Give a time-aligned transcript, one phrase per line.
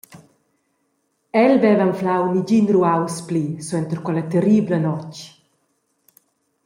[1.41, 5.15] El veva anflau negin ruaus pli suenter quella terribla notg.